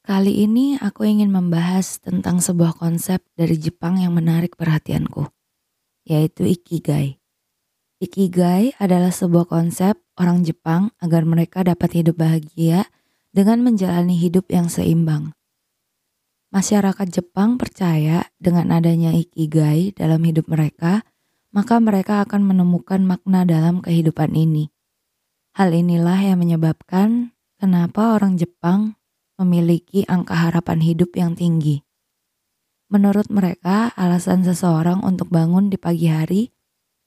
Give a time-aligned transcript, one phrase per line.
[0.00, 5.28] Kali ini aku ingin membahas tentang sebuah konsep dari Jepang yang menarik perhatianku,
[6.08, 7.20] yaitu Ikigai.
[8.00, 12.88] Ikigai adalah sebuah konsep orang Jepang agar mereka dapat hidup bahagia
[13.28, 15.36] dengan menjalani hidup yang seimbang.
[16.48, 21.04] Masyarakat Jepang percaya dengan adanya Ikigai dalam hidup mereka,
[21.52, 24.72] maka mereka akan menemukan makna dalam kehidupan ini.
[25.60, 28.96] Hal inilah yang menyebabkan kenapa orang Jepang
[29.40, 31.80] memiliki angka harapan hidup yang tinggi.
[32.92, 36.52] Menurut mereka, alasan seseorang untuk bangun di pagi hari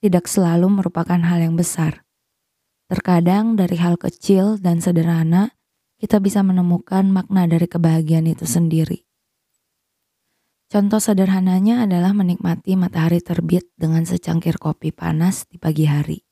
[0.01, 2.01] tidak selalu merupakan hal yang besar.
[2.89, 5.55] Terkadang dari hal kecil dan sederhana,
[6.01, 9.07] kita bisa menemukan makna dari kebahagiaan itu sendiri.
[10.67, 16.25] Contoh sederhananya adalah menikmati matahari terbit dengan secangkir kopi panas di pagi hari.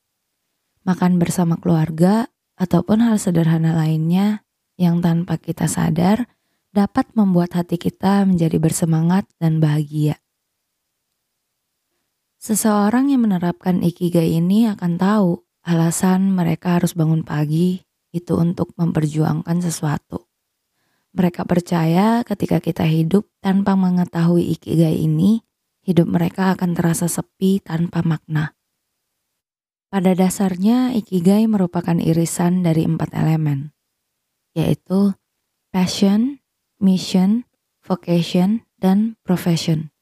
[0.82, 2.26] Makan bersama keluarga
[2.58, 4.41] ataupun hal sederhana lainnya
[4.82, 6.26] yang tanpa kita sadar
[6.74, 10.18] dapat membuat hati kita menjadi bersemangat dan bahagia.
[12.42, 17.78] Seseorang yang menerapkan ikigai ini akan tahu alasan mereka harus bangun pagi
[18.10, 20.26] itu untuk memperjuangkan sesuatu.
[21.14, 25.44] Mereka percaya ketika kita hidup tanpa mengetahui ikigai ini,
[25.86, 28.58] hidup mereka akan terasa sepi tanpa makna.
[29.92, 33.76] Pada dasarnya, ikigai merupakan irisan dari empat elemen
[34.52, 35.16] yaitu
[35.72, 36.40] passion,
[36.76, 37.48] mission,
[37.80, 39.92] vocation, dan profession.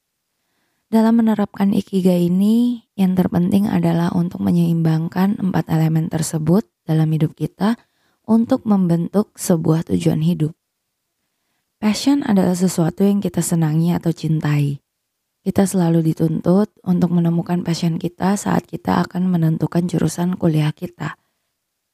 [0.91, 7.79] Dalam menerapkan ikigai ini, yang terpenting adalah untuk menyeimbangkan empat elemen tersebut dalam hidup kita
[8.27, 10.51] untuk membentuk sebuah tujuan hidup.
[11.79, 14.83] Passion adalah sesuatu yang kita senangi atau cintai.
[15.47, 21.20] Kita selalu dituntut untuk menemukan passion kita saat kita akan menentukan jurusan kuliah kita.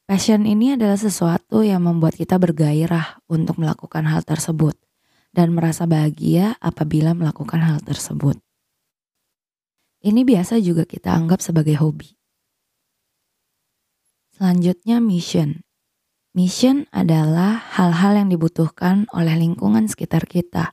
[0.07, 4.79] Passion ini adalah sesuatu yang membuat kita bergairah untuk melakukan hal tersebut
[5.35, 8.39] dan merasa bahagia apabila melakukan hal tersebut.
[9.99, 12.15] Ini biasa juga kita anggap sebagai hobi.
[14.31, 15.67] Selanjutnya mission.
[16.31, 20.71] Mission adalah hal-hal yang dibutuhkan oleh lingkungan sekitar kita.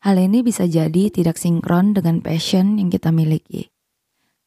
[0.00, 3.68] Hal ini bisa jadi tidak sinkron dengan passion yang kita miliki.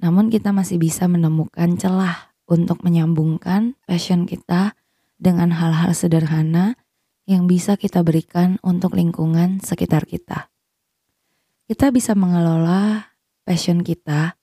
[0.02, 4.78] Namun kita masih bisa menemukan celah untuk menyambungkan passion kita
[5.18, 6.78] dengan hal-hal sederhana
[7.26, 10.54] yang bisa kita berikan untuk lingkungan sekitar kita.
[11.66, 14.38] Kita bisa mengelola passion kita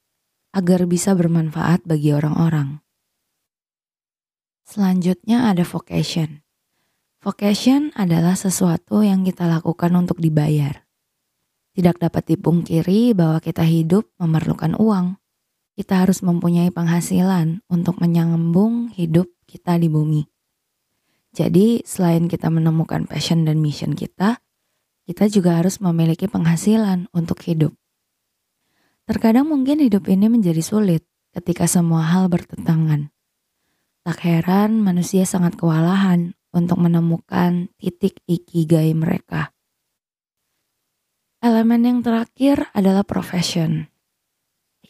[0.50, 2.82] agar bisa bermanfaat bagi orang-orang.
[4.66, 6.42] Selanjutnya ada vocation.
[7.22, 10.82] Vocation adalah sesuatu yang kita lakukan untuk dibayar.
[11.72, 15.21] Tidak dapat dipungkiri bahwa kita hidup memerlukan uang
[15.72, 20.22] kita harus mempunyai penghasilan untuk menyambung hidup kita di bumi.
[21.32, 24.36] Jadi, selain kita menemukan passion dan mission kita,
[25.08, 27.72] kita juga harus memiliki penghasilan untuk hidup.
[29.08, 33.08] Terkadang mungkin hidup ini menjadi sulit ketika semua hal bertentangan.
[34.04, 39.54] Tak heran manusia sangat kewalahan untuk menemukan titik ikigai mereka.
[41.42, 43.91] Elemen yang terakhir adalah profession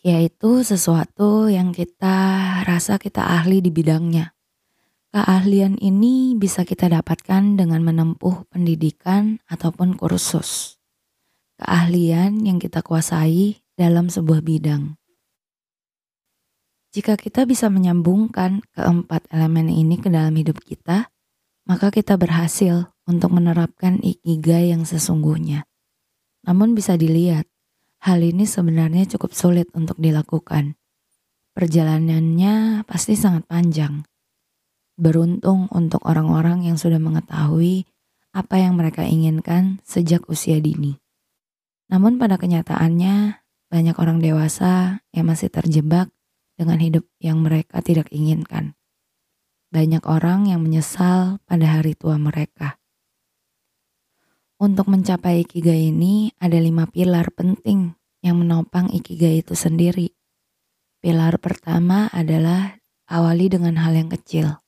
[0.02, 2.18] yaitu sesuatu yang kita
[2.66, 4.34] rasa kita ahli di bidangnya.
[5.14, 10.80] Keahlian ini bisa kita dapatkan dengan menempuh pendidikan ataupun kursus.
[11.60, 14.98] Keahlian yang kita kuasai dalam sebuah bidang.
[16.92, 21.12] Jika kita bisa menyambungkan keempat elemen ini ke dalam hidup kita,
[21.69, 25.69] maka kita berhasil untuk menerapkan ikigai yang sesungguhnya.
[26.48, 27.51] Namun bisa dilihat,
[28.02, 30.74] Hal ini sebenarnya cukup sulit untuk dilakukan.
[31.54, 34.02] Perjalanannya pasti sangat panjang.
[34.98, 37.86] Beruntung untuk orang-orang yang sudah mengetahui
[38.34, 40.98] apa yang mereka inginkan sejak usia dini.
[41.94, 43.38] Namun pada kenyataannya,
[43.70, 46.10] banyak orang dewasa yang masih terjebak
[46.58, 48.74] dengan hidup yang mereka tidak inginkan.
[49.70, 52.81] Banyak orang yang menyesal pada hari tua mereka.
[54.62, 60.14] Untuk mencapai ikigai ini ada lima pilar penting yang menopang ikigai itu sendiri.
[61.03, 62.79] Pilar pertama adalah
[63.11, 64.62] awali dengan hal yang kecil.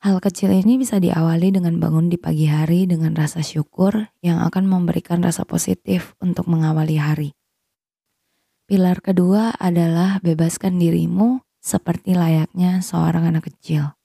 [0.00, 4.64] Hal kecil ini bisa diawali dengan bangun di pagi hari dengan rasa syukur yang akan
[4.64, 7.36] memberikan rasa positif untuk mengawali hari.
[8.64, 13.97] Pilar kedua adalah bebaskan dirimu seperti layaknya seorang anak kecil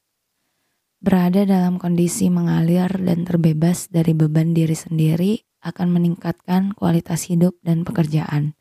[1.04, 7.84] berada dalam kondisi mengalir dan terbebas dari beban diri sendiri akan meningkatkan kualitas hidup dan
[7.84, 8.56] pekerjaan.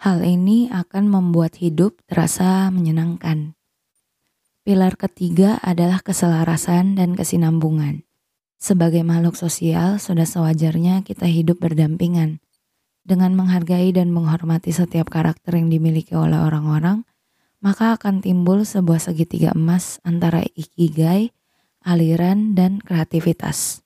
[0.00, 3.56] Hal ini akan membuat hidup terasa menyenangkan.
[4.60, 8.04] Pilar ketiga adalah keselarasan dan kesinambungan.
[8.60, 12.44] Sebagai makhluk sosial, sudah sewajarnya kita hidup berdampingan.
[13.00, 17.08] Dengan menghargai dan menghormati setiap karakter yang dimiliki oleh orang-orang,
[17.60, 21.32] maka akan timbul sebuah segitiga emas antara ikigai,
[21.84, 23.84] aliran, dan kreativitas.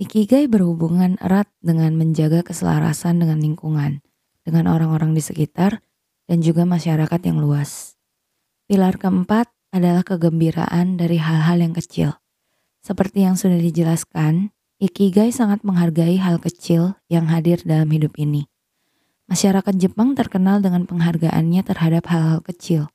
[0.00, 4.00] Ikigai berhubungan erat dengan menjaga keselarasan dengan lingkungan,
[4.44, 5.84] dengan orang-orang di sekitar,
[6.24, 8.00] dan juga masyarakat yang luas.
[8.64, 12.16] Pilar keempat adalah kegembiraan dari hal-hal yang kecil.
[12.80, 18.48] Seperti yang sudah dijelaskan, Ikigai sangat menghargai hal kecil yang hadir dalam hidup ini.
[19.30, 22.90] Masyarakat Jepang terkenal dengan penghargaannya terhadap hal-hal kecil.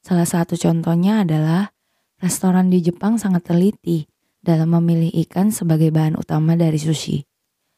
[0.00, 1.76] Salah satu contohnya adalah
[2.16, 4.08] restoran di Jepang sangat teliti
[4.40, 7.28] dalam memilih ikan sebagai bahan utama dari sushi.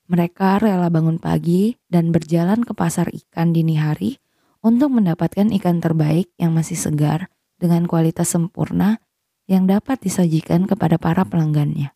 [0.06, 4.22] Mereka rela bangun pagi dan berjalan ke pasar ikan dini hari
[4.62, 9.02] untuk mendapatkan ikan terbaik yang masih segar dengan kualitas sempurna
[9.50, 11.90] yang dapat disajikan kepada para pelanggannya.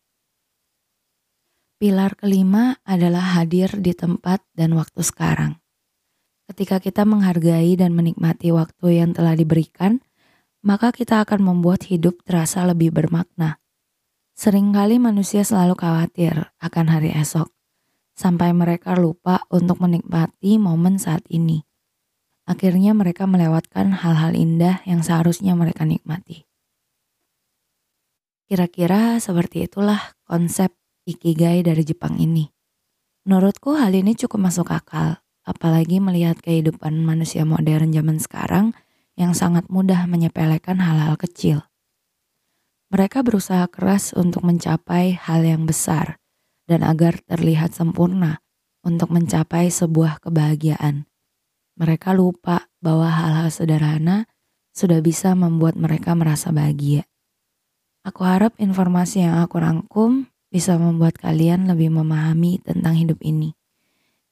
[1.79, 5.55] Pilar kelima adalah hadir di tempat dan waktu sekarang.
[6.47, 9.99] Ketika kita menghargai dan menikmati waktu yang telah diberikan,
[10.63, 13.59] maka kita akan membuat hidup terasa lebih bermakna.
[14.39, 17.51] Seringkali manusia selalu khawatir akan hari esok,
[18.15, 21.67] sampai mereka lupa untuk menikmati momen saat ini.
[22.47, 26.47] Akhirnya mereka melewatkan hal-hal indah yang seharusnya mereka nikmati.
[28.47, 30.71] Kira-kira seperti itulah konsep
[31.03, 32.47] Ikigai dari Jepang ini.
[33.27, 38.75] Menurutku hal ini cukup masuk akal, apalagi melihat kehidupan manusia modern zaman sekarang
[39.15, 41.63] yang sangat mudah menyepelekan hal-hal kecil.
[42.91, 46.19] Mereka berusaha keras untuk mencapai hal yang besar
[46.67, 48.43] dan agar terlihat sempurna
[48.83, 51.07] untuk mencapai sebuah kebahagiaan.
[51.79, 54.27] Mereka lupa bahwa hal-hal sederhana
[54.71, 57.09] sudah bisa membuat mereka merasa bahagia.
[58.05, 63.56] Aku harap informasi yang aku rangkum bisa membuat kalian lebih memahami tentang hidup ini.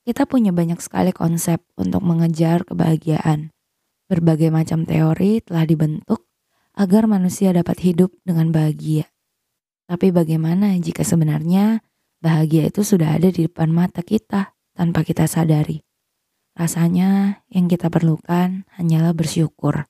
[0.06, 3.50] Kita punya banyak sekali konsep untuk mengejar kebahagiaan.
[4.06, 6.30] Berbagai macam teori telah dibentuk
[6.78, 9.10] agar manusia dapat hidup dengan bahagia.
[9.90, 11.82] Tapi bagaimana jika sebenarnya
[12.22, 15.82] bahagia itu sudah ada di depan mata kita tanpa kita sadari?
[16.54, 19.90] Rasanya yang kita perlukan hanyalah bersyukur.